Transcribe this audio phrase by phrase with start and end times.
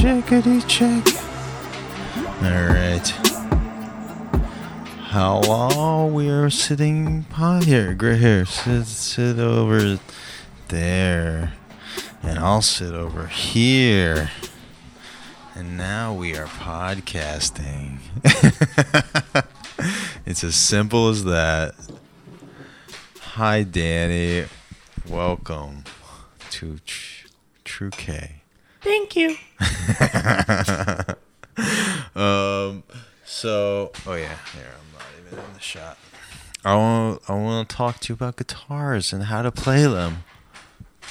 [0.00, 1.06] Chickadee check.
[2.42, 3.06] All right.
[5.10, 7.92] Hello, we are sitting pod here.
[7.92, 8.46] Great here.
[8.46, 10.00] Sit, sit over
[10.68, 11.52] there,
[12.22, 14.30] and I'll sit over here.
[15.54, 17.98] And now we are podcasting.
[20.24, 21.74] it's as simple as that.
[23.34, 24.46] Hi, Danny.
[25.06, 25.84] Welcome
[26.52, 27.26] to Tr-
[27.64, 28.39] True K.
[28.80, 29.36] Thank you.
[32.20, 32.82] um.
[33.24, 35.96] So, oh yeah, here I'm not even in the shot.
[36.64, 40.24] I want I want to talk to you about guitars and how to play them.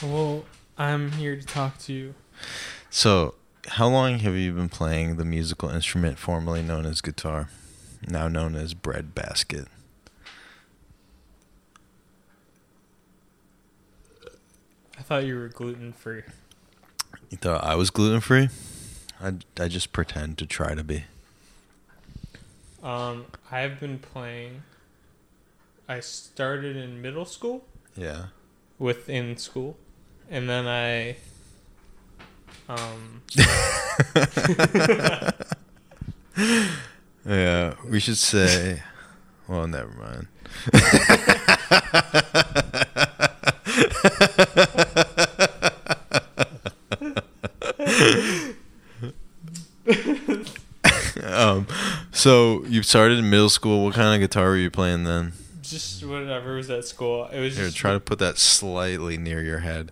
[0.03, 0.43] Well,
[0.77, 2.13] I'm here to talk to you.
[2.89, 3.35] So,
[3.67, 7.49] how long have you been playing the musical instrument formerly known as guitar,
[8.07, 9.67] now known as bread basket?
[14.97, 16.23] I thought you were gluten free.
[17.29, 18.49] You thought I was gluten free?
[19.21, 21.03] I, I just pretend to try to be.
[22.81, 24.63] Um, I've been playing.
[25.87, 28.25] I started in middle school, Yeah.
[28.77, 29.77] within school,
[30.29, 31.17] and then I.
[32.69, 33.21] Um,
[37.25, 38.81] Yeah, we should say.
[39.47, 40.27] Well, never mind.
[52.19, 53.85] so you started in middle school.
[53.85, 55.33] What kind of guitar were you playing then?
[55.69, 57.27] just whatever was at school.
[57.27, 59.91] It was Here, just try to put that slightly near your head.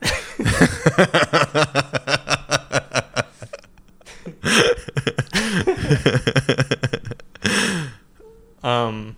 [8.64, 9.16] um.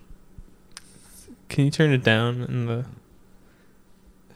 [1.48, 2.84] Can you turn it down in the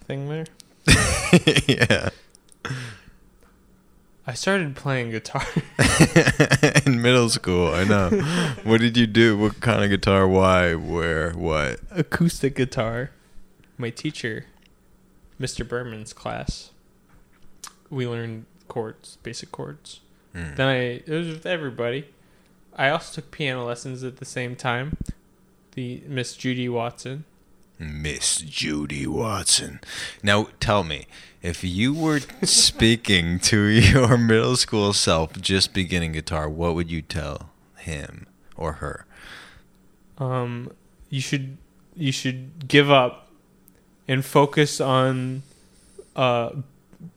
[0.06, 0.46] thing there?
[1.66, 2.08] yeah.
[4.26, 5.44] I started playing guitar.
[6.86, 8.10] in middle school, I know.
[8.64, 9.36] What did you do?
[9.36, 10.26] What kind of guitar?
[10.26, 10.74] Why?
[10.74, 11.32] Where?
[11.32, 11.80] What?
[11.90, 13.10] acoustic guitar.
[13.76, 14.46] My teacher,
[15.38, 15.68] Mr.
[15.68, 16.70] Berman's class,
[17.90, 20.00] we learned chords, basic chords.
[20.32, 20.54] Hmm.
[20.54, 22.06] Then I it was with everybody.
[22.74, 24.96] I also took piano lessons at the same time.
[25.72, 27.24] The Miss Judy Watson.
[27.78, 29.80] Miss Judy Watson.
[30.22, 31.06] Now tell me,
[31.44, 37.02] if you were speaking to your middle school self just beginning guitar, what would you
[37.02, 39.04] tell him or her?
[40.16, 40.72] Um,
[41.10, 41.58] you should
[41.94, 43.28] you should give up
[44.08, 45.42] and focus on
[46.16, 46.50] uh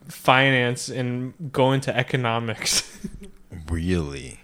[0.09, 2.83] finance and go into economics.
[3.69, 4.39] Really?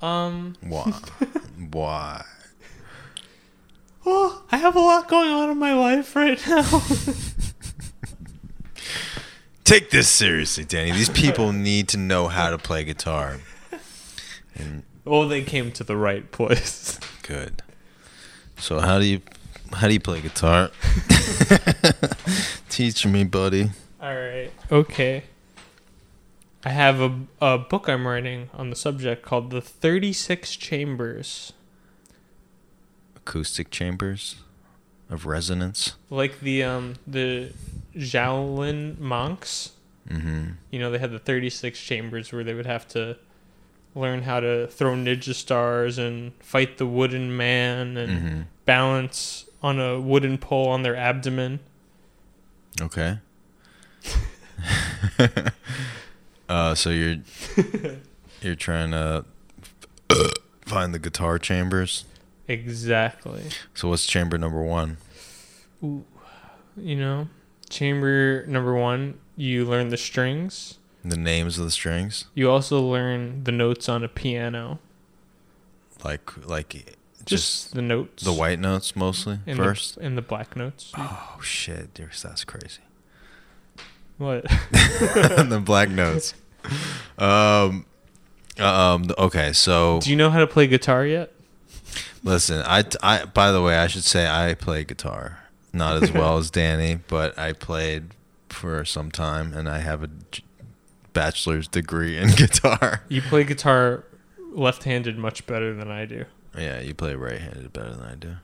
[0.00, 0.92] um, Why?
[1.72, 2.24] Why?
[4.06, 6.82] oh, I have a lot going on in my life right now.
[9.70, 10.90] Take this seriously, Danny.
[10.90, 13.38] These people need to know how to play guitar.
[14.56, 16.98] And oh, they came to the right place.
[17.22, 17.62] good.
[18.58, 19.20] So how do you
[19.74, 20.72] how do you play guitar?
[22.68, 23.70] Teach me, buddy.
[24.02, 24.50] All right.
[24.72, 25.22] Okay.
[26.64, 31.52] I have a, a book I'm writing on the subject called The 36 Chambers.
[33.14, 34.34] Acoustic chambers
[35.08, 35.94] of resonance.
[36.10, 37.52] Like the um the
[37.96, 39.72] Shaolin monks.
[40.08, 40.52] Mm-hmm.
[40.70, 43.16] You know, they had the 36 chambers where they would have to
[43.94, 48.40] learn how to throw ninja stars and fight the wooden man and Mm-hmm.
[48.64, 51.60] balance on a wooden pole on their abdomen.
[52.80, 53.18] Okay.
[56.48, 57.16] uh, so you're
[58.42, 59.24] you're trying to
[60.62, 62.04] find the guitar chambers.
[62.48, 63.42] Exactly.
[63.74, 64.96] So what's chamber number one?
[65.84, 66.04] Ooh.
[66.76, 67.28] You know,
[67.70, 70.76] chamber number 1, you learn the strings.
[71.02, 74.80] The names of the strings, You also learn the notes on a piano.
[76.04, 76.68] like like
[77.24, 78.22] Just, just, the notes.
[78.22, 79.94] the white notes mostly and first.
[79.94, 80.92] The, and the black notes.
[80.98, 82.80] Oh shit, dude, that's crazy.
[84.18, 84.44] What?
[84.70, 86.34] the black notes.
[87.18, 87.86] Um,
[88.58, 89.06] um.
[89.16, 91.32] Okay, so Do you know how to play guitar yet?
[92.22, 93.24] listen, I, I.
[93.24, 95.38] By the way, I should say I play guitar,
[95.72, 98.14] not as well as Danny, but I played
[98.48, 100.10] for some time, and I have a
[101.12, 103.02] bachelor's degree in guitar.
[103.08, 104.04] You play guitar
[104.52, 106.24] left-handed much better than I do.
[106.56, 108.36] Yeah, you play right-handed better than I do.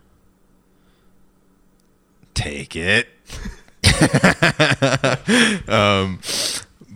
[2.34, 3.08] Take it.
[5.68, 6.20] um,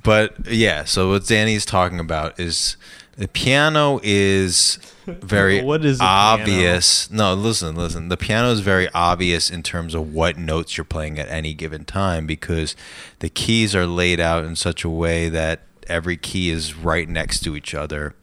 [0.03, 2.77] but yeah, so what Danny's talking about is
[3.21, 6.43] the piano is very What is a piano?
[6.43, 7.11] obvious.
[7.11, 8.09] No, listen, listen.
[8.09, 11.85] The piano is very obvious in terms of what notes you're playing at any given
[11.85, 12.75] time because
[13.19, 17.41] the keys are laid out in such a way that every key is right next
[17.41, 18.15] to each other.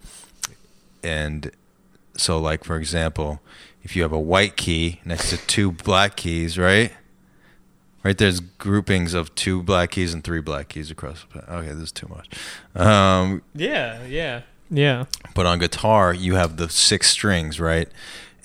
[1.04, 1.52] And
[2.16, 3.40] so, like for example,
[3.84, 6.92] if you have a white key next to two black keys, right?
[8.04, 11.24] Right there's groupings of two black keys and three black keys across.
[11.32, 12.30] the Okay, this is too much.
[12.74, 15.06] Um, Yeah, yeah, yeah.
[15.34, 17.90] but on guitar, you have the six strings, right?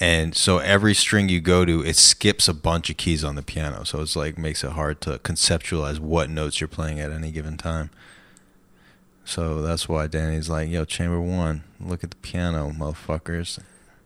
[0.01, 3.43] And so every string you go to, it skips a bunch of keys on the
[3.43, 3.85] piano.
[3.85, 7.57] So it's like makes it hard to conceptualize what notes you're playing at any given
[7.57, 7.91] time.
[9.25, 13.61] So that's why Danny's like, yo, chamber one, look at the piano, motherfuckers.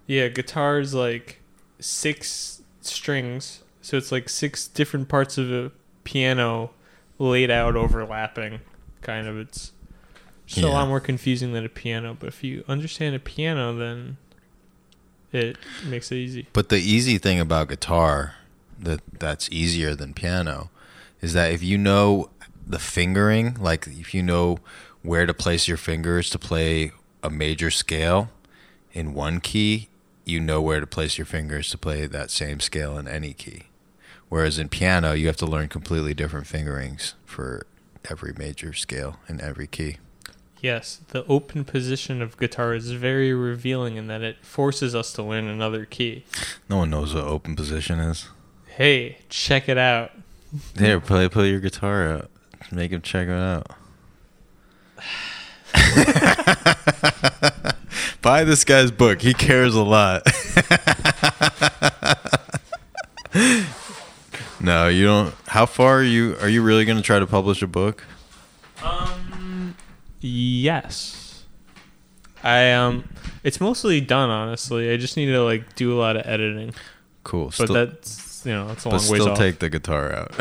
[0.06, 1.40] Yeah, guitar's like
[1.80, 5.72] six strings, so it's like six different parts of a
[6.04, 6.70] piano
[7.18, 8.60] laid out overlapping.
[9.00, 9.72] Kind of, it's
[10.46, 12.16] just a lot more confusing than a piano.
[12.18, 14.16] But if you understand a piano, then
[15.32, 16.46] it makes it easy.
[16.52, 18.34] But the easy thing about guitar
[18.78, 20.70] that that's easier than piano
[21.20, 22.30] is that if you know
[22.66, 24.58] the fingering, like if you know
[25.02, 28.30] where to place your fingers to play a major scale
[28.92, 29.88] in one key,
[30.24, 33.64] you know where to place your fingers to play that same scale in any key.
[34.28, 37.66] Whereas in piano, you have to learn completely different fingerings for
[38.10, 39.98] every major scale in every key.
[40.60, 45.22] Yes, the open position of guitar is very revealing in that it forces us to
[45.22, 46.24] learn another key.
[46.68, 48.28] No one knows what open position is.
[48.66, 50.12] Hey, check it out.
[50.78, 52.30] Here, play play your guitar out.
[52.72, 53.70] Make him check it out.
[58.22, 59.22] Buy this guy's book.
[59.22, 60.22] He cares a lot.
[64.60, 65.34] no, you don't.
[65.48, 66.36] How far are you?
[66.40, 68.04] Are you really going to try to publish a book?
[70.20, 71.44] Yes.
[72.42, 73.08] I um,
[73.42, 74.90] it's mostly done honestly.
[74.92, 76.74] I just need to like do a lot of editing,
[77.24, 77.46] Cool.
[77.46, 79.38] but Still, that's you know it's a but long ways still off.
[79.38, 80.32] take the guitar out.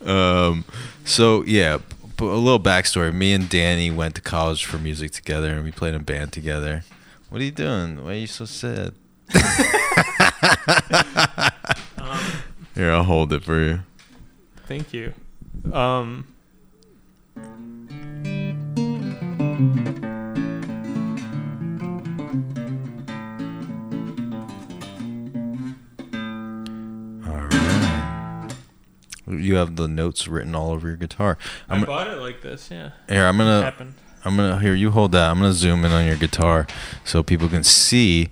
[0.06, 0.64] um,
[1.04, 1.78] so yeah,
[2.18, 3.12] a little backstory.
[3.14, 6.32] Me and Danny went to college for music together, and we played in a band
[6.32, 6.84] together.
[7.28, 8.02] What are you doing?
[8.04, 8.94] Why are you so sad?
[9.34, 9.40] Um,
[12.74, 13.80] Here, I'll hold it for you.
[14.70, 15.12] Thank you.
[15.72, 16.28] Um.
[29.26, 31.36] You have the notes written all over your guitar.
[31.68, 32.70] I I'm, bought it like this.
[32.70, 33.62] Yeah, here, I'm gonna.
[33.62, 33.94] happened.
[34.24, 34.74] I'm gonna here.
[34.74, 35.30] You hold that.
[35.30, 36.68] I'm gonna zoom in on your guitar
[37.04, 38.28] so people can see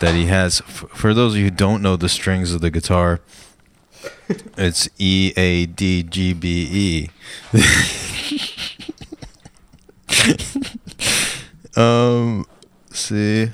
[0.00, 0.60] that he has.
[0.62, 3.20] F- for those of you who don't know the strings of the guitar,
[4.56, 7.10] it's E A D G B
[7.52, 7.58] E.
[11.78, 12.44] Um,
[12.90, 13.52] see,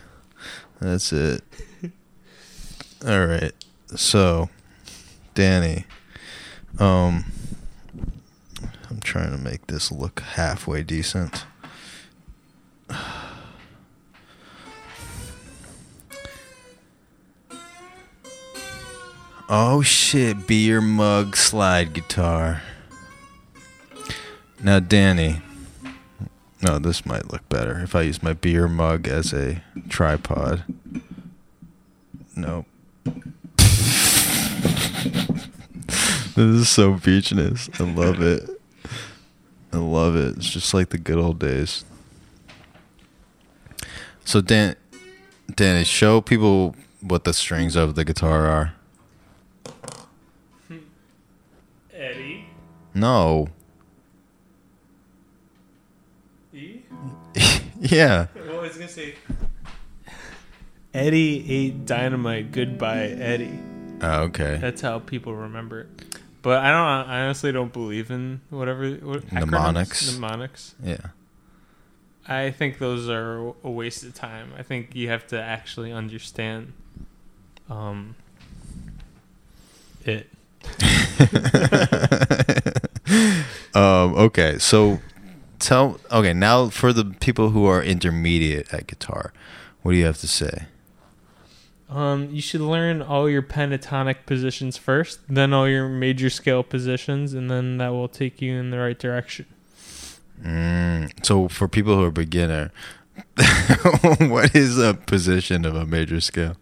[0.80, 1.42] that's it.
[3.06, 3.52] All right.
[3.94, 4.48] So,
[5.34, 5.84] Danny,
[6.78, 7.26] um,
[8.88, 11.44] I'm trying to make this look halfway decent.
[19.46, 22.62] Oh shit, beer mug slide guitar.
[24.62, 25.42] Now, Danny.
[26.62, 30.64] No, this might look better if I use my beer mug as a tripod.
[32.34, 32.64] Nope.
[33.06, 33.18] this
[36.38, 37.68] is so beachness.
[37.78, 38.48] I love it.
[39.74, 40.38] I love it.
[40.38, 41.84] It's just like the good old days.
[44.24, 44.76] So Dan,
[45.54, 48.74] Danny, show people what the strings of the guitar are.
[51.92, 52.46] Eddie.
[52.94, 53.48] No.
[56.52, 56.82] E.
[57.80, 58.28] yeah.
[58.34, 59.16] Well, I was gonna say.
[60.94, 62.52] Eddie ate dynamite.
[62.52, 63.58] Goodbye, Eddie.
[64.00, 64.58] Oh, okay.
[64.60, 65.88] That's how people remember it.
[66.42, 67.10] But I don't.
[67.10, 69.50] I honestly don't believe in whatever what, acronyms?
[69.50, 70.12] Mnemonics.
[70.12, 70.74] Mnemonics.
[70.82, 70.98] Yeah.
[72.28, 74.52] I think those are a waste of time.
[74.56, 76.72] I think you have to actually understand
[77.68, 78.14] um,
[80.04, 80.28] it.
[83.74, 85.00] um, okay, so
[85.58, 89.32] tell okay now for the people who are intermediate at guitar,
[89.82, 90.66] what do you have to say?
[91.88, 97.34] Um, you should learn all your pentatonic positions first, then all your major scale positions,
[97.34, 99.46] and then that will take you in the right direction.
[100.42, 102.72] Mm, so for people who are beginner,
[104.18, 106.56] what is a position of a major scale?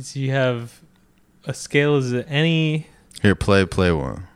[0.00, 0.80] So you have
[1.44, 2.88] a scale is any
[3.22, 4.26] Here, play play one.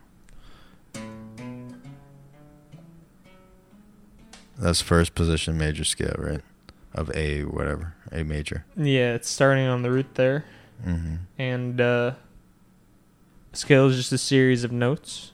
[4.57, 6.41] That's first position major scale, right?
[6.93, 8.65] Of A whatever, A major.
[8.77, 10.45] yeah, it's starting on the root there,
[10.85, 11.15] Mm-hmm.
[11.39, 12.11] and uh,
[13.53, 15.31] scale is just a series of notes.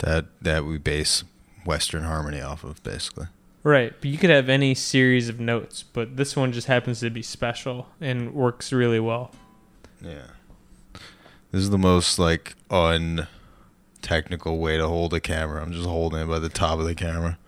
[0.00, 1.24] that that we base
[1.64, 3.26] Western harmony off of, basically.
[3.62, 7.08] Right, but you could have any series of notes, but this one just happens to
[7.08, 9.30] be special and works really well.
[10.02, 10.26] Yeah.
[11.54, 15.62] This is the most like untechnical way to hold a camera.
[15.62, 17.38] I'm just holding it by the top of the camera.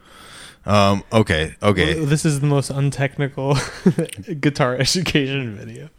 [0.64, 1.96] Um, okay, okay.
[1.96, 3.56] Well, this is the most untechnical
[4.40, 5.88] guitar education video.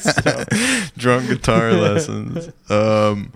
[0.00, 0.44] So-
[0.98, 2.50] Drunk guitar lessons.
[2.68, 3.32] Um,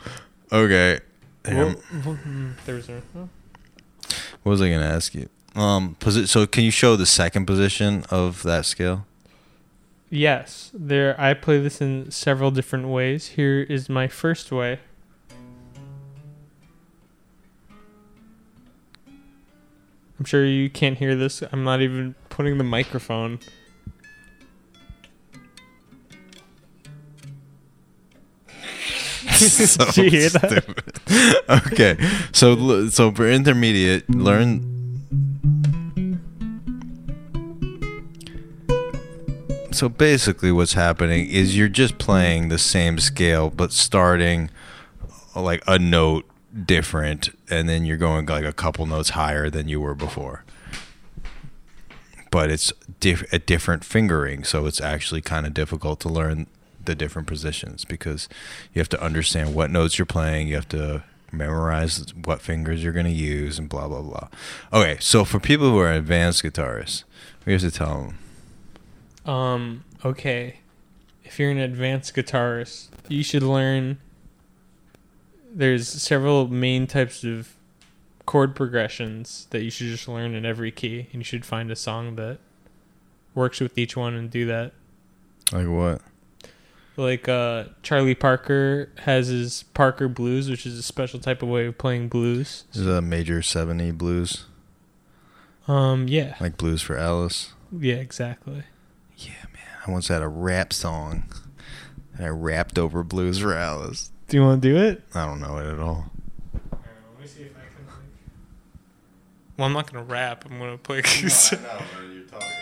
[0.52, 1.00] okay.
[1.46, 3.30] Well, well, hmm, there's a, oh.
[4.42, 5.30] What was I gonna ask you?
[5.54, 9.06] Um, posi- so can you show the second position of that scale?
[10.14, 11.20] Yes, there.
[11.20, 13.30] I play this in several different ways.
[13.30, 14.78] Here is my first way.
[20.16, 21.42] I'm sure you can't hear this.
[21.50, 23.40] I'm not even putting the microphone.
[29.34, 30.48] so Did you hear that?
[30.48, 31.00] stupid.
[31.72, 31.96] okay,
[32.32, 34.73] so so for intermediate, learn.
[39.74, 44.50] So basically, what's happening is you're just playing the same scale, but starting
[45.34, 46.26] like a note
[46.64, 50.44] different, and then you're going like a couple notes higher than you were before.
[52.30, 56.46] But it's diff- a different fingering, so it's actually kind of difficult to learn
[56.84, 58.28] the different positions because
[58.74, 60.46] you have to understand what notes you're playing.
[60.46, 61.02] You have to
[61.32, 64.28] memorize what fingers you're going to use and blah blah blah.
[64.72, 67.02] Okay, so for people who are advanced guitarists,
[67.44, 68.18] we have to tell them.
[69.26, 70.60] Um, okay.
[71.24, 73.98] If you're an advanced guitarist, you should learn
[75.52, 77.54] there's several main types of
[78.26, 81.76] chord progressions that you should just learn in every key and you should find a
[81.76, 82.38] song that
[83.34, 84.72] works with each one and do that.
[85.52, 86.00] Like what?
[86.96, 91.66] Like uh Charlie Parker has his Parker blues, which is a special type of way
[91.66, 92.64] of playing blues.
[92.72, 94.46] This is a major 70 blues,
[95.68, 96.36] Um yeah.
[96.40, 97.52] like blues for Alice.
[97.76, 98.64] Yeah, exactly.
[99.16, 99.62] Yeah, man.
[99.86, 101.24] I once had a rap song.
[102.16, 103.54] And I rapped over blues for
[104.28, 105.02] Do you want to do it?
[105.14, 105.86] I don't know it at all.
[105.86, 106.10] All
[106.72, 106.80] right,
[107.12, 107.86] let me see if I can
[109.56, 110.44] Well, I'm not going to rap.
[110.48, 112.50] I'm going to play what you're talking.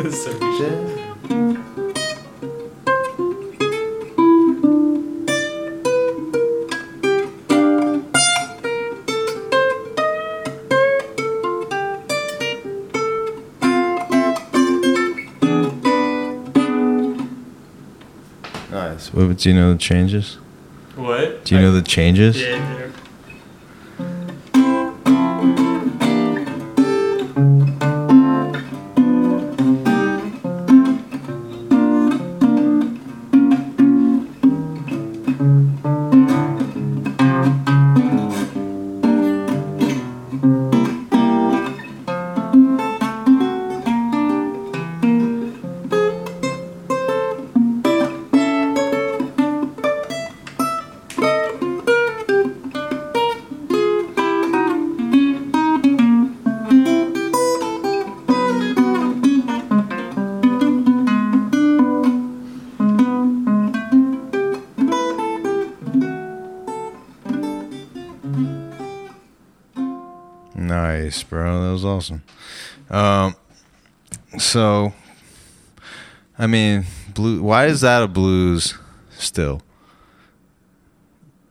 [0.00, 0.38] This is so
[1.28, 1.87] Nice.
[19.26, 20.34] What, do you know the changes?
[20.94, 21.44] What?
[21.44, 22.40] Do you know the changes?
[22.40, 22.57] Yeah,
[71.22, 71.62] bro.
[71.64, 72.22] That was awesome.
[72.90, 73.34] Um,
[74.38, 74.92] so,
[76.38, 76.84] I mean,
[77.14, 77.42] blue.
[77.42, 78.74] Why is that a blues
[79.10, 79.62] still?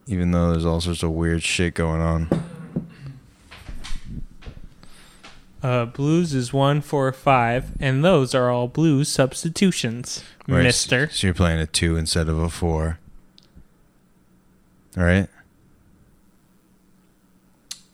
[0.06, 2.28] Even though there's all sorts of weird shit going on.
[5.62, 11.10] Uh, blues is one, four, five, and those are all blues substitutions, Right, Mister.
[11.10, 12.98] So you're playing a two instead of a four.
[14.96, 15.28] All right?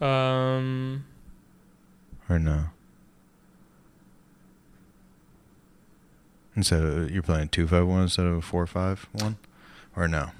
[0.00, 1.04] Um,
[2.34, 2.64] Or no?
[6.56, 9.36] Instead of you're playing two five one instead of a four five one,
[9.94, 10.30] or no?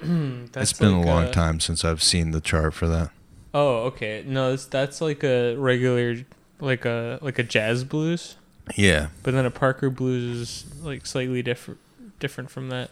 [0.00, 3.10] Hmm, that's it's been like a long time since I've seen the chart for that.
[3.52, 4.22] Oh, okay.
[4.24, 6.18] No, it's, that's like a regular,
[6.60, 8.36] like a like a jazz blues,
[8.76, 11.80] Yeah, but then a Parker blues is like slightly different
[12.20, 12.90] different from that.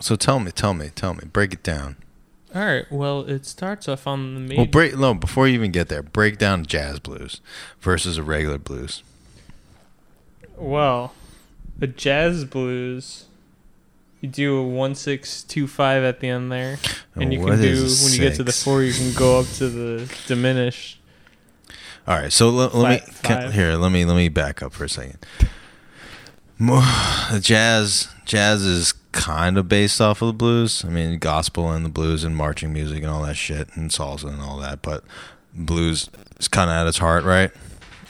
[0.00, 1.96] So tell me, tell me, tell me, break it down.
[2.56, 2.90] All right.
[2.90, 4.62] Well, it starts off on the major.
[4.62, 6.02] Well, break no before you even get there.
[6.02, 7.42] Break down jazz blues
[7.80, 9.02] versus a regular blues.
[10.56, 11.12] Well,
[11.82, 13.26] a jazz blues,
[14.22, 16.78] you do a one six two five at the end there,
[17.14, 19.12] and you What can do is a when you get to the four, you can
[19.12, 20.98] go up to the diminished.
[22.08, 23.74] All right, so let, let me can- here.
[23.74, 25.18] Let me let me back up for a second.
[26.58, 26.80] Mo-
[27.42, 30.84] Jazz, jazz is kind of based off of the blues.
[30.84, 34.28] I mean, gospel and the blues and marching music and all that shit and salsa
[34.28, 34.82] and all that.
[34.82, 35.04] But
[35.54, 36.08] blues
[36.38, 37.50] is kind of at its heart, right?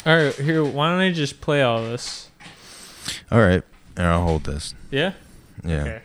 [0.05, 0.65] All right, here.
[0.65, 2.31] Why don't I just play all this?
[3.31, 3.63] All right,
[3.97, 4.75] and I'll hold this.
[4.91, 5.13] Yeah.
[5.65, 6.01] Yeah, Okay.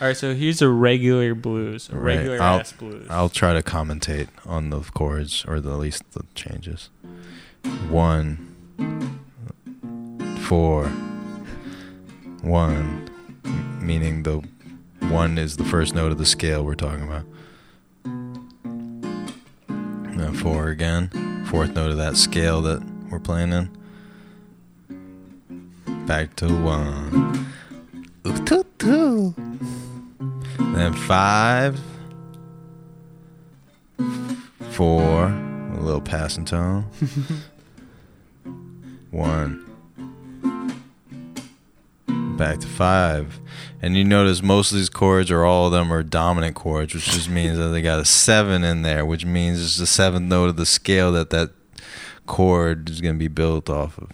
[0.00, 0.16] All right.
[0.16, 3.06] So here's a regular blues, a Right, regular I'll- ass blues.
[3.10, 6.88] I'll try to commentate on the chords or the, at least the changes.
[7.90, 8.54] One,
[10.42, 10.86] four,
[12.42, 13.07] one,
[13.88, 14.46] meaning the
[15.08, 17.24] one is the first note of the scale we're talking about.
[20.36, 21.08] Four again,
[21.46, 23.70] fourth note of that scale that we're playing in.
[26.06, 27.46] Back to one.
[28.26, 29.34] Ooh, toot, toot.
[30.58, 31.80] Then five,
[34.72, 36.84] four, a little passing tone.
[39.10, 39.67] One.
[42.38, 43.40] Back to five.
[43.82, 47.06] And you notice most of these chords or all of them are dominant chords, which
[47.06, 50.48] just means that they got a seven in there, which means it's the seventh note
[50.48, 51.50] of the scale that that
[52.26, 54.12] chord is going to be built off of.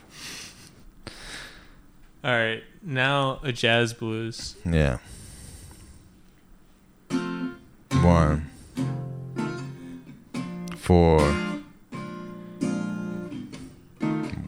[2.25, 2.62] all right.
[2.83, 4.57] Now a jazz blues.
[4.64, 4.99] Yeah.
[8.02, 8.50] One.
[10.76, 11.21] Four.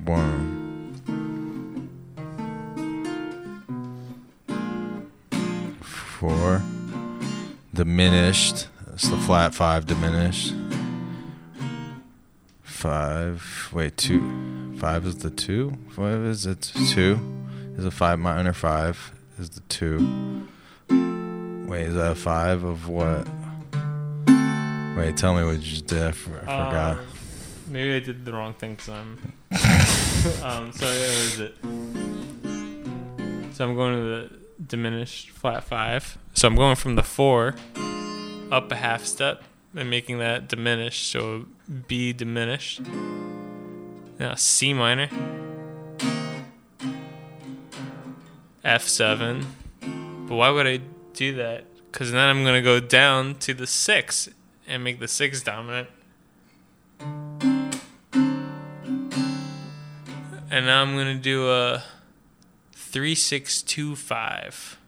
[0.04, 0.35] One.
[6.26, 6.60] Four.
[7.72, 8.66] Diminished.
[8.84, 10.54] That's the flat five diminished.
[12.64, 13.68] Five.
[13.72, 14.74] Wait, two.
[14.80, 15.78] Five is the two?
[15.90, 17.20] Five is it two?
[17.78, 19.12] Is a five minor five?
[19.38, 20.48] Is the two?
[20.88, 23.28] Wait, is that a five of what?
[24.96, 26.02] Wait, tell me what you just did.
[26.02, 26.98] I, for- I forgot.
[26.98, 27.06] Um,
[27.68, 28.88] maybe I did the wrong thing because
[30.42, 30.42] I'm.
[30.42, 31.54] um, so what is it?
[33.54, 36.18] So I'm going to the diminished flat five.
[36.34, 37.54] So I'm going from the four
[38.50, 39.42] up a half step
[39.74, 41.10] and making that diminished.
[41.10, 41.46] So
[41.88, 42.80] B diminished.
[44.18, 45.08] Now C minor.
[48.64, 49.44] F7.
[50.28, 50.80] But why would I
[51.12, 51.66] do that?
[51.90, 54.28] Because then I'm going to go down to the six
[54.66, 55.88] and make the six dominant.
[60.48, 61.84] And now I'm going to do a
[62.96, 64.78] 3625.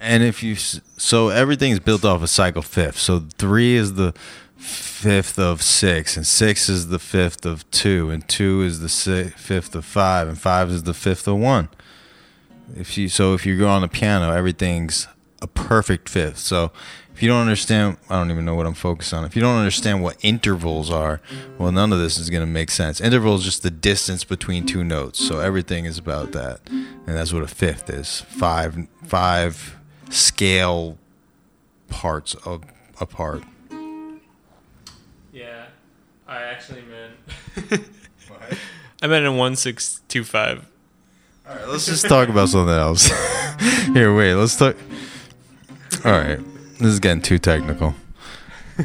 [0.00, 2.98] And if you so everything's built off a cycle fifth.
[2.98, 4.12] So three is the
[4.56, 8.88] fifth of six, and six is the fifth of two, and two is the
[9.36, 11.68] fifth of five, and five is the fifth of one.
[12.76, 15.06] If you so if you go on the piano, everything's
[15.40, 16.38] a perfect fifth.
[16.38, 16.72] So
[17.14, 19.24] if you don't understand, I don't even know what I'm focused on.
[19.24, 21.20] If you don't understand what intervals are,
[21.58, 23.00] well, none of this is going to make sense.
[23.00, 25.24] Interval is just the distance between two notes.
[25.24, 28.22] So everything is about that, and that's what a fifth is.
[28.22, 29.76] Five, five
[30.10, 30.98] scale
[31.88, 32.64] parts of
[33.00, 33.44] apart.
[35.32, 35.66] Yeah,
[36.26, 37.70] I actually meant.
[39.02, 40.66] I meant in 1625.
[41.46, 43.06] All right, let's just talk about something else.
[43.92, 44.76] Here, wait, let's talk.
[46.04, 46.40] All right,
[46.78, 47.94] this is getting too technical.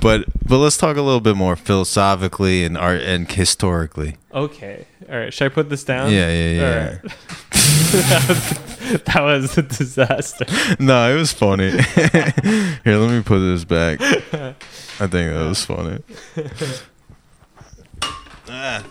[0.00, 4.16] but but let's talk a little bit more philosophically and art and historically.
[4.32, 4.86] Okay.
[5.10, 5.34] All right.
[5.34, 6.12] Should I put this down?
[6.12, 6.88] Yeah, yeah, yeah.
[6.88, 7.02] Right.
[9.06, 10.44] that was a disaster.
[10.78, 11.70] No, it was funny.
[11.70, 14.00] Here, let me put this back.
[14.00, 15.98] I think that was funny.
[18.48, 18.84] ah.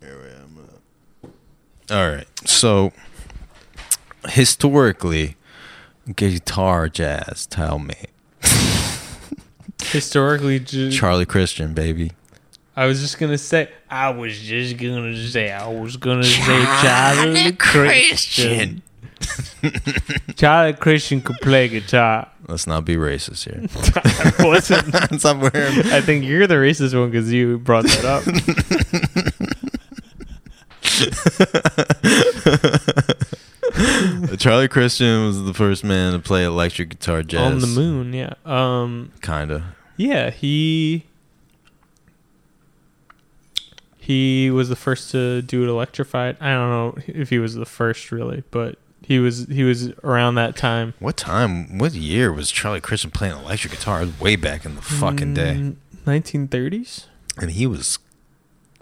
[0.00, 0.04] we
[1.94, 2.00] are.
[2.00, 2.26] All right.
[2.48, 2.92] So,
[4.30, 5.36] historically,
[6.16, 7.94] guitar jazz, tell me.
[9.82, 12.12] Historically, ju- Charlie Christian, baby.
[12.76, 13.68] I was just gonna say.
[13.90, 15.50] I was just gonna say.
[15.52, 18.82] I was gonna say Charlie Christian.
[20.36, 22.28] Charlie Christian could play guitar.
[22.48, 23.62] Let's not be racist here.
[24.40, 24.86] I wasn't.
[24.92, 28.24] That's not where I'm- I think you're the racist one because you brought that up.
[34.38, 37.52] Charlie Christian was the first man to play electric guitar jazz.
[37.52, 38.34] On the moon, yeah.
[38.44, 39.74] Um, Kinda.
[39.96, 41.04] yeah, he
[43.96, 46.36] he was the first to do it electrified.
[46.40, 50.34] I don't know if he was the first really, but he was he was around
[50.36, 50.94] that time.
[50.98, 51.78] What time?
[51.78, 54.02] What year was Charlie Christian playing electric guitar?
[54.02, 57.06] It was way back in the fucking day, Mm, 1930s.
[57.38, 57.98] and he was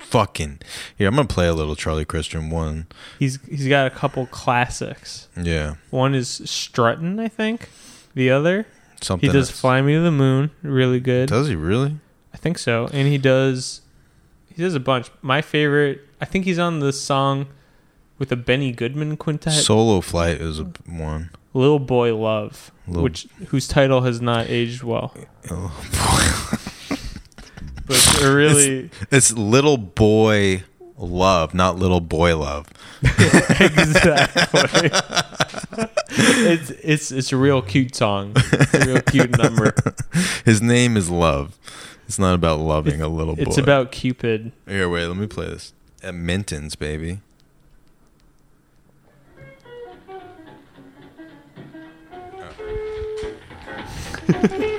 [0.00, 0.60] fucking.
[0.96, 2.86] Here, I'm gonna play a little Charlie Christian one.
[3.18, 5.28] He's he's got a couple classics.
[5.40, 7.68] Yeah, One is Struttin', I think.
[8.14, 8.66] The other
[9.00, 9.30] Something.
[9.30, 11.28] He does that's- "Fly Me to the Moon," really good.
[11.28, 11.96] Does he really?
[12.34, 12.88] I think so.
[12.92, 13.80] And he does
[14.54, 15.10] he does a bunch.
[15.22, 17.46] My favorite, I think he's on the song
[18.18, 21.30] with a Benny Goodman quintet, Solo flight is a one.
[21.54, 25.14] "Little Boy Love," Little- which whose title has not aged well.
[25.50, 26.69] Oh,
[27.90, 30.62] But it's a really it's little boy
[30.96, 32.68] love, not little boy love.
[33.02, 34.90] exactly.
[36.08, 38.34] it's it's it's a real cute song.
[38.36, 39.74] It's a real cute number.
[40.44, 41.58] His name is Love.
[42.06, 43.42] It's not about loving a little boy.
[43.42, 44.52] It's about Cupid.
[44.68, 45.08] Here, wait.
[45.08, 45.72] Let me play this.
[46.00, 47.18] At Minton's, baby.
[54.32, 54.69] All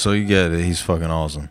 [0.00, 0.64] so you get it.
[0.64, 1.48] He's fucking awesome.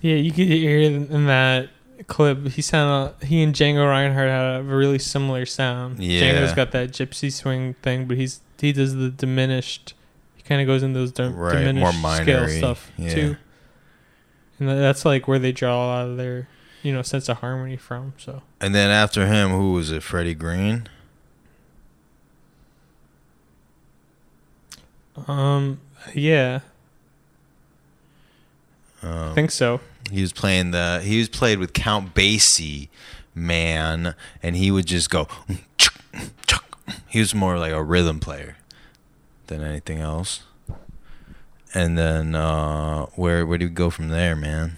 [0.00, 1.68] Yeah, you could hear in that
[2.06, 2.48] clip.
[2.48, 5.98] He sound he and Django Reinhardt have a really similar sound.
[5.98, 6.22] Yeah.
[6.22, 9.94] Django's got that gypsy swing thing, but he's he does the diminished.
[10.36, 13.14] He kind of goes into those dim- Right, diminished scale stuff yeah.
[13.14, 13.36] too.
[14.58, 16.48] And that's like where they draw a lot of their
[16.82, 18.14] you know sense of harmony from.
[18.16, 20.02] So And then after him, who was it?
[20.02, 20.88] Freddie Green.
[25.28, 25.80] um
[26.14, 26.60] yeah,
[29.02, 29.80] I Um, think so.
[30.10, 31.00] he was playing the.
[31.02, 32.88] He was played with Count Basie,
[33.34, 35.26] man, and he would just go.
[37.06, 38.56] He was more like a rhythm player
[39.46, 40.42] than anything else.
[41.72, 44.76] And then uh, where where do we go from there, man?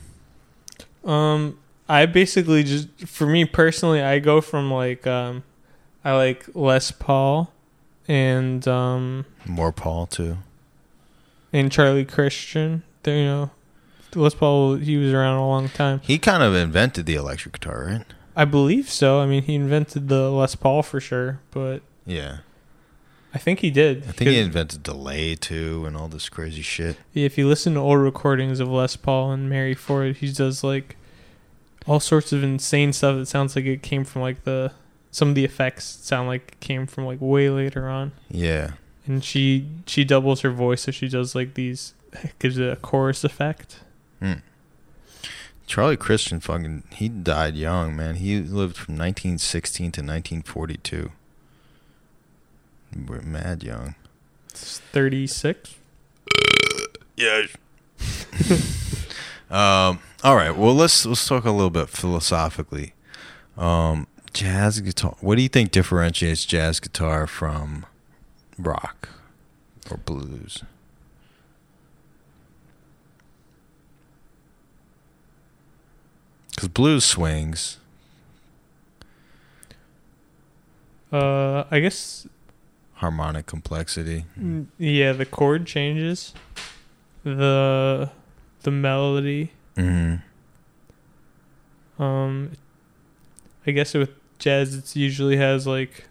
[1.05, 1.59] Um,
[1.89, 5.43] I basically just for me personally, I go from like um,
[6.05, 7.51] I like Les Paul,
[8.09, 10.39] and um, More Paul too.
[11.53, 12.83] and Charlie Christian.
[13.05, 13.51] They, you know,
[14.15, 16.01] Les Paul he was around a long time.
[16.05, 18.05] He kind of invented the electric guitar, right?
[18.35, 19.21] I believe so.
[19.21, 22.39] I mean, he invented the Les Paul for sure, but Yeah,
[23.35, 24.05] I think he did.
[24.09, 26.97] I think he invented delay too, and all this crazy shit.
[27.15, 30.97] If you listen to old recordings of Les Paul and Mary Ford, he does like
[31.87, 33.17] all sorts of insane stuff.
[33.17, 34.73] That sounds like it came from like the
[35.11, 38.13] some of the effects sound like it came from like way later on.
[38.31, 38.73] Yeah,
[39.07, 41.95] and she she doubles her voice so she does like these
[42.39, 43.81] gives it a chorus effect
[45.67, 48.17] Charlie Christian fucking he died young, man.
[48.17, 51.11] He lived from 1916 to 1942.
[53.09, 53.95] We're mad young.
[54.51, 55.75] it's 36
[57.17, 57.43] Yeah.
[59.51, 60.01] um.
[60.23, 60.55] All right.
[60.57, 62.95] Well, let's let's talk a little bit philosophically.
[63.57, 65.17] Um, jazz guitar.
[65.21, 67.87] What do you think differentiates jazz guitar from
[68.59, 69.09] rock
[69.91, 70.63] or blues?
[76.63, 77.79] Because blues swings.
[81.13, 82.29] uh i guess
[82.95, 84.27] harmonic complexity.
[84.39, 86.33] mm, yeah the chord changes
[87.25, 88.09] the
[88.63, 90.15] the melody hmm
[91.99, 92.53] um
[93.67, 96.05] i guess with jazz it usually has like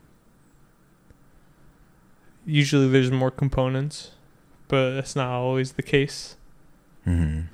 [2.46, 4.12] usually there's more components
[4.68, 6.36] but that's not always the case
[7.08, 7.48] Mm-hmm.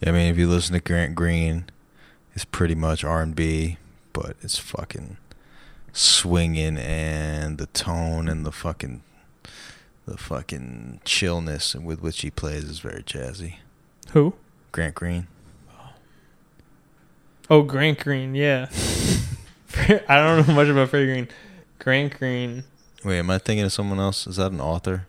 [0.00, 1.64] Yeah, I mean, if you listen to Grant Green,
[2.34, 3.78] it's pretty much R and B,
[4.12, 5.16] but it's fucking
[5.92, 9.02] swinging and the tone and the fucking
[10.06, 13.56] the fucking chillness with which he plays is very jazzy.
[14.12, 14.34] who
[14.72, 15.26] Grant Green.
[17.48, 18.68] Oh, Grant Green, yeah.
[20.08, 21.28] I don't know much about Freddie Green.
[21.80, 22.64] Grant Green.
[23.04, 24.26] Wait, am I thinking of someone else?
[24.26, 25.06] Is that an author?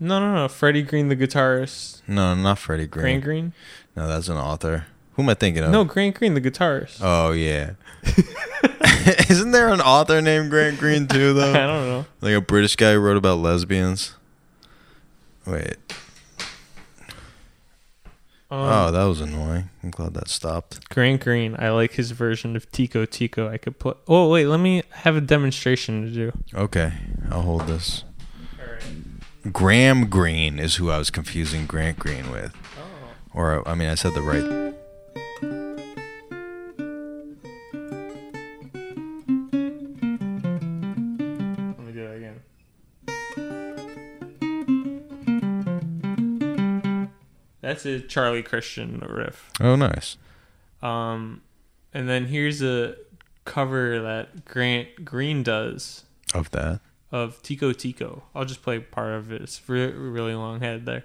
[0.00, 0.48] No, no, no.
[0.48, 2.02] Freddie Green, the guitarist.
[2.08, 3.02] No, not Freddie Green.
[3.02, 3.52] Grant Green?
[3.94, 4.86] No, that's an author.
[5.14, 5.70] Who am I thinking of?
[5.70, 6.98] No, Grant Green, the guitarist.
[7.00, 7.72] Oh yeah.
[9.28, 11.50] Isn't there an author named Grant Green too though?
[11.54, 12.06] I don't know.
[12.20, 14.14] Like a British guy who wrote about lesbians.
[15.46, 15.76] Wait.
[18.50, 19.68] Um, oh, that was annoying.
[19.82, 20.88] I'm glad that stopped.
[20.88, 21.56] Grant Green.
[21.58, 23.48] I like his version of Tico Tico.
[23.48, 23.94] I could play.
[24.06, 24.46] Oh, wait.
[24.46, 26.32] Let me have a demonstration to do.
[26.54, 26.92] Okay,
[27.30, 28.04] I'll hold this.
[28.58, 29.52] Right.
[29.52, 32.54] Graham Greene is who I was confusing Grant Green with.
[32.78, 33.38] Oh.
[33.38, 34.73] Or, I mean, I said the right.
[47.74, 49.50] That's a Charlie Christian riff.
[49.60, 50.16] Oh, nice.
[50.82, 51.42] Um,
[51.92, 52.94] and then here's a
[53.44, 56.80] cover that Grant Green does Of that.
[57.10, 58.22] of Tico Tico.
[58.34, 59.42] I'll just play part of it.
[59.42, 61.04] It's re- really long head there.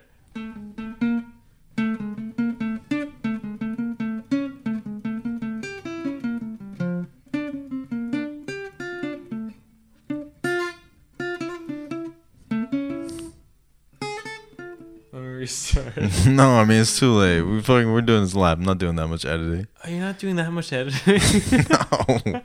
[15.39, 15.95] Restart.
[16.28, 17.41] no, I mean it's too late.
[17.41, 18.60] We fucking we're doing this live.
[18.60, 19.67] I'm not doing that much editing.
[19.84, 21.21] Are you not doing that much editing?
[21.69, 22.41] no.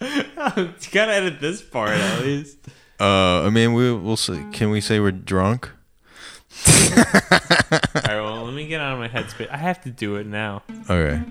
[0.00, 2.58] you gotta edit this part at least.
[2.98, 4.44] Uh, I mean we we'll say.
[4.52, 5.70] Can we say we're drunk?
[6.66, 9.50] All right, well, let me get out of my headspace.
[9.50, 10.62] I have to do it now.
[10.88, 11.22] Okay.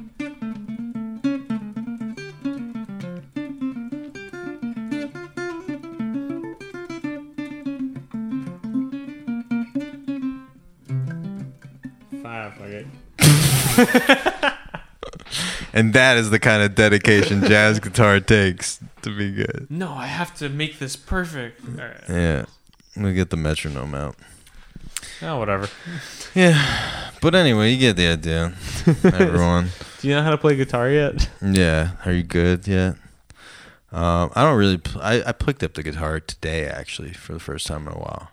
[15.73, 19.67] And that is the kind of dedication jazz guitar takes to be good.
[19.69, 21.61] No, I have to make this perfect.
[21.63, 22.01] Right.
[22.09, 22.45] Yeah.
[22.97, 24.15] We get the metronome out.
[25.21, 25.69] Oh, whatever.
[26.33, 27.11] Yeah.
[27.21, 28.53] But anyway, you get the idea.
[29.03, 29.69] Everyone.
[29.99, 31.29] Do you know how to play guitar yet?
[31.41, 31.91] Yeah.
[32.05, 32.95] Are you good yet?
[33.91, 34.77] Um, I don't really.
[34.77, 37.97] Pl- I I picked up the guitar today actually for the first time in a
[37.97, 38.29] while.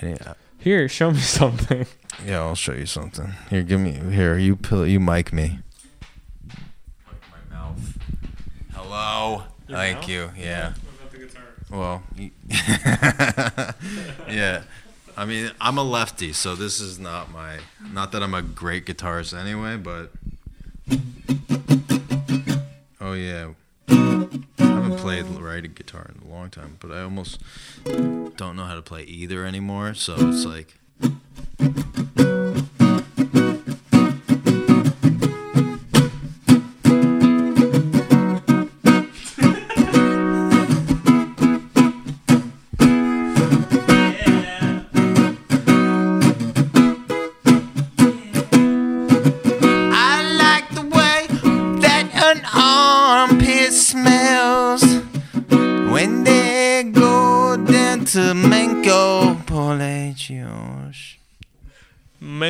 [0.00, 1.86] And yeah, Here, show me something.
[2.24, 3.32] yeah, I'll show you something.
[3.50, 3.92] Here, give me.
[3.92, 4.86] Here, you pill.
[4.86, 5.60] You mic me.
[6.46, 6.58] Mic
[7.50, 7.98] My mouth.
[8.74, 9.42] Hello.
[9.68, 10.08] Your Thank mouth?
[10.08, 10.30] you.
[10.36, 10.72] Yeah.
[10.72, 11.42] What about the guitar?
[11.70, 12.02] Well.
[14.34, 14.62] yeah.
[15.16, 17.58] I mean, I'm a lefty, so this is not my.
[17.92, 20.12] Not that I'm a great guitarist anyway, but.
[23.00, 23.52] Oh yeah.
[25.00, 27.40] Played um, right guitar in a long time, but I almost
[27.84, 29.94] don't know how to play either anymore.
[29.94, 30.74] So it's like.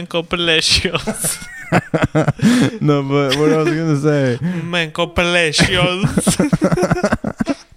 [0.08, 1.38] Manco Palacios.
[2.80, 6.38] no, but what I was gonna say, Manco Palacios.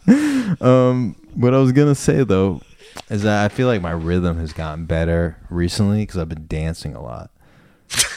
[0.62, 2.62] um, what I was gonna say though,
[3.10, 6.96] is that I feel like my rhythm has gotten better recently because I've been dancing
[6.96, 7.32] a lot.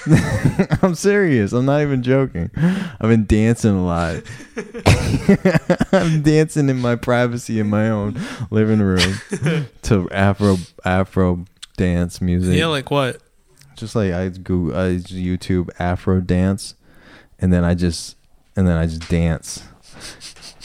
[0.83, 1.53] I'm serious.
[1.53, 2.53] I'm not even joking.
[2.57, 4.23] I've been dancing a lot.
[5.91, 8.21] I'm dancing in my privacy in my own
[8.53, 9.17] living room
[9.83, 11.47] to Afro Afro
[11.77, 12.57] dance music.
[12.57, 13.21] yeah, like what?
[13.77, 16.75] Just like I go I YouTube Afro dance,
[17.39, 18.17] and then I just
[18.57, 19.63] and then I just dance.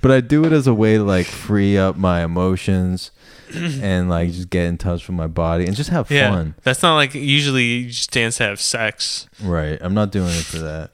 [0.00, 3.10] but I do it as a way to like free up my emotions
[3.54, 6.54] and like just get in touch with my body and just have Yeah, fun.
[6.62, 9.28] that's not like usually you just dance to have sex.
[9.42, 9.78] Right.
[9.80, 10.90] I'm not doing it for that.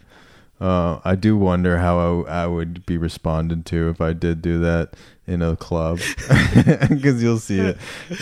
[0.61, 4.59] Uh, I do wonder how I, I would be responded to if I did do
[4.61, 4.95] that
[5.29, 6.01] in a club,
[6.89, 7.79] because you'll see it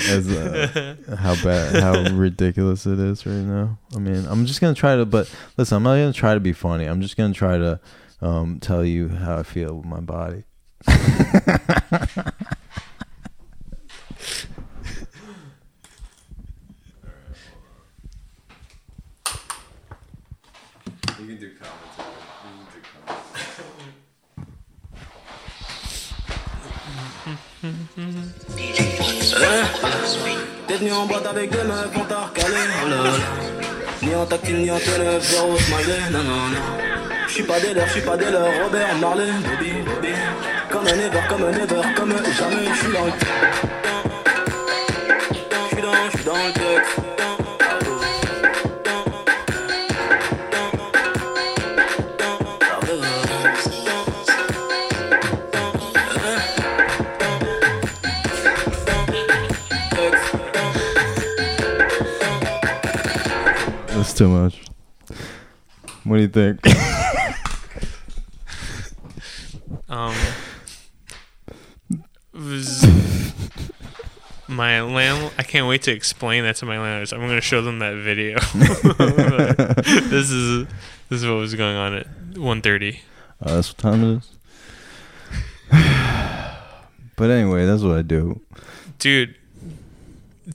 [0.08, 3.78] as uh, how bad, how ridiculous it is right now.
[3.94, 6.52] I mean, I'm just gonna try to, but listen, I'm not gonna try to be
[6.52, 6.84] funny.
[6.84, 7.80] I'm just gonna try to
[8.20, 10.42] um, tell you how I feel with my body.
[21.18, 22.12] You can do commentary.
[22.44, 23.15] You can do commentary.
[30.66, 33.10] T'es venu en boîte avec des meufs, on t'a recalé, oh là là.
[34.02, 36.60] Ni en tactile, ni en télé, zéro smiley, non, non, non.
[37.28, 40.14] J'suis pas des leurs, j'suis pas des leurs, Robert Marley, Bobby, Bobby.
[40.70, 43.06] Comme un ever, comme un ever, comme jamais, j'suis dans
[64.16, 64.62] too much.
[66.04, 66.60] What do you think?
[69.88, 70.14] Um,
[74.48, 75.32] my land.
[75.38, 77.12] I can't wait to explain that to my landlords.
[77.12, 78.38] I'm going to show them that video.
[80.10, 80.66] this is
[81.08, 82.98] this is what was going on at 1:30.
[83.40, 84.30] Uh, that's what time it is.
[87.16, 88.40] but anyway, that's what I do.
[88.98, 89.36] Dude,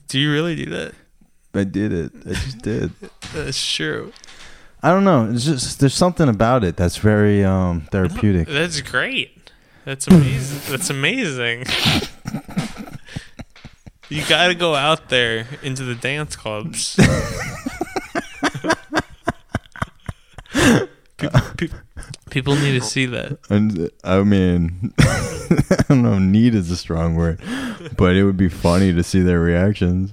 [0.08, 0.94] do you really do that?
[1.54, 2.12] I did it.
[2.26, 2.92] I just did.
[3.34, 4.12] That's true.
[4.82, 5.30] I don't know.
[5.30, 8.48] It's just there's something about it that's very um therapeutic.
[8.48, 9.52] That's great.
[9.84, 10.60] That's amazing.
[10.70, 11.64] That's amazing.
[14.08, 16.96] you got to go out there into the dance clubs.
[21.16, 21.68] people, pe-
[22.30, 23.38] people need to see that.
[23.50, 26.18] And I mean, I don't know.
[26.18, 27.40] Need is a strong word,
[27.96, 30.12] but it would be funny to see their reactions.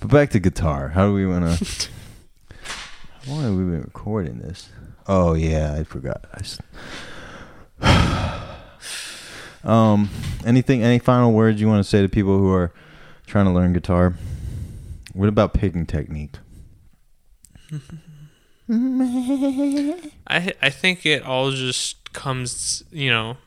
[0.00, 0.88] But back to guitar.
[0.90, 1.88] How do we want to?
[3.24, 4.68] How long have we been recording this?
[5.06, 6.24] Oh yeah, I forgot.
[6.32, 6.58] I s
[9.64, 10.10] um,
[10.44, 10.82] anything?
[10.82, 12.72] Any final words you want to say to people who are
[13.26, 14.14] trying to learn guitar?
[15.12, 16.36] What about picking technique?
[20.28, 23.38] I I think it all just comes, you know,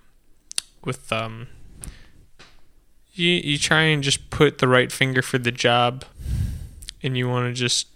[0.83, 1.47] with um.
[3.19, 6.05] You you try and just put the right finger for the job,
[7.03, 7.87] and you want to just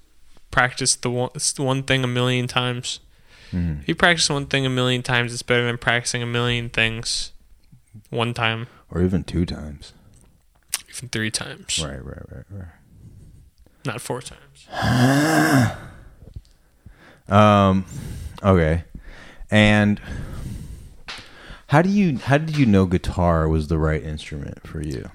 [0.51, 2.99] practice the one the one thing a million times.
[3.51, 3.81] Mhm.
[3.81, 7.31] If you practice one thing a million times, it's better than practicing a million things
[8.09, 9.93] one time, Or even two times.
[10.89, 12.67] even three times, Right, right, right, right.
[13.85, 14.67] not four times.
[17.29, 17.85] Um,
[18.43, 18.83] okay.
[19.49, 20.01] And
[21.73, 25.09] how do you how did you know guitar was the right instrument for you?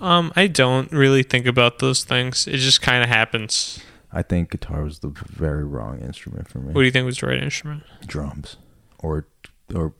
[0.00, 2.46] Um, I don't really think about those things.
[2.46, 3.80] It just kind of happens.
[4.12, 6.66] I think guitar was the very wrong instrument for me.
[6.72, 7.82] What do you think was the right instrument?
[8.06, 8.58] Drums
[9.00, 9.26] or
[9.74, 9.92] or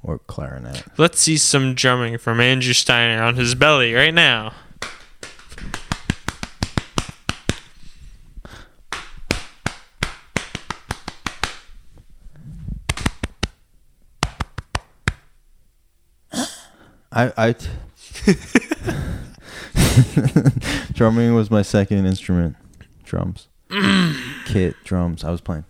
[0.00, 0.84] or clarinet.
[0.96, 4.52] Let's see some drumming from Andrew Steiner on his belly right now.
[17.16, 17.68] I I t-
[20.92, 22.56] drumming was my second instrument.
[23.04, 23.48] Drums.
[24.44, 25.24] Kit drums.
[25.24, 25.64] I was playing.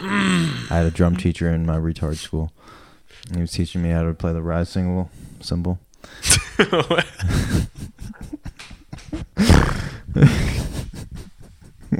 [0.00, 2.52] I had a drum teacher in my retard school.
[3.32, 5.08] He was teaching me how to play the rise cymbal.
[5.40, 5.78] Cymbal.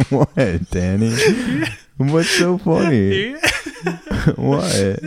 [0.09, 1.15] what, Danny?
[1.99, 3.35] What's so funny?
[4.35, 4.99] what?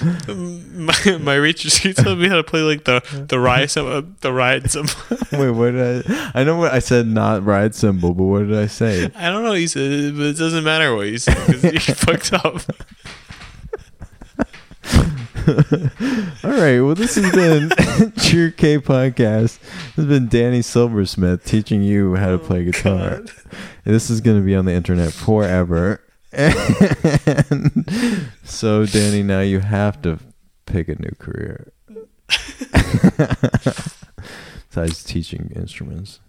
[0.00, 4.02] My my reacher she told me how to play like the the ride some uh,
[4.20, 4.94] the ride cymbal.
[5.32, 6.30] Wait, what did I?
[6.34, 7.06] I know what I said.
[7.06, 9.10] Not ride cymbal, but what did I say?
[9.16, 11.80] I don't know what you said, but it doesn't matter what you said because you
[11.94, 12.62] fucked up.
[16.44, 16.80] All right.
[16.80, 17.70] Well, this has been
[18.18, 19.58] True K podcast.
[19.60, 23.10] This has been Danny Silversmith teaching you how to play oh, guitar.
[23.10, 23.30] God.
[23.84, 26.02] And this is going to be on the internet forever.
[26.32, 30.18] And so, Danny, now you have to
[30.66, 31.72] pick a new career.
[34.68, 36.20] Besides teaching instruments,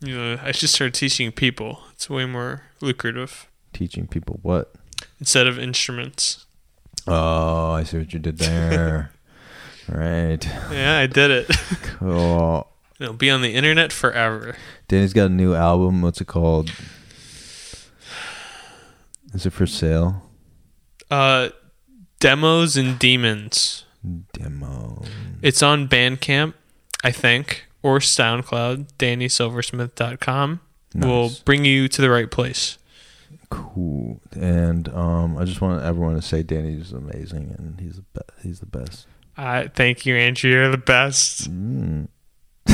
[0.00, 1.80] You know, I should start teaching people.
[1.92, 4.72] It's way more lucrative teaching people what?
[5.20, 6.46] instead of instruments.
[7.06, 9.10] Oh, I see what you did there.
[9.88, 10.44] right.
[10.70, 11.46] Yeah, I did it.
[11.82, 12.66] Cool.
[13.00, 14.56] It'll be on the internet forever.
[14.88, 16.02] Danny's got a new album.
[16.02, 16.70] What's it called?
[19.34, 20.30] Is it for sale?
[21.10, 21.50] Uh,
[22.20, 23.84] demos and demons.
[24.32, 25.02] Demo.
[25.42, 26.54] It's on Bandcamp,
[27.04, 28.88] I think, or SoundCloud.
[28.98, 30.60] DannySilversmith.com
[30.94, 32.78] will bring you to the right place.
[33.50, 34.20] Cool.
[34.32, 38.60] And um, I just want everyone to say Danny's amazing and he's the be- he's
[38.60, 39.06] the best.
[39.36, 40.50] I thank you, Andrew.
[40.50, 41.50] You're the best.
[41.50, 42.08] Mm.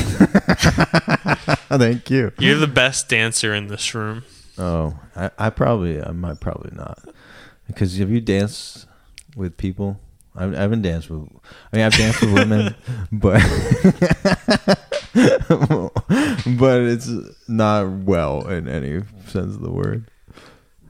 [1.78, 2.32] Thank you.
[2.38, 4.24] You're the best dancer in this room.
[4.58, 6.98] Oh, I, I probably I might probably not
[7.66, 8.86] because have you danced
[9.36, 10.00] with people?
[10.36, 11.28] I, I haven't danced with.
[11.72, 12.74] I mean, I've danced with women,
[13.12, 13.40] but
[16.58, 17.10] but it's
[17.48, 20.10] not well in any sense of the word.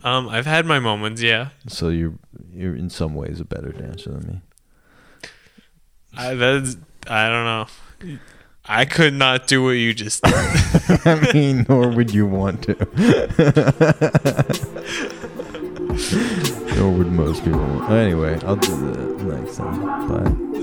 [0.03, 1.49] Um, I've had my moments, yeah.
[1.67, 2.15] So you're
[2.53, 4.41] you're in some ways a better dancer than me.
[6.17, 6.77] I that's
[7.09, 8.19] I don't know.
[8.67, 10.33] I could not do what you just did.
[11.05, 12.75] I mean, nor would you want to.
[16.77, 17.83] nor would most people.
[17.93, 20.09] Anyway, I'll do that next time.
[20.09, 20.54] Bye.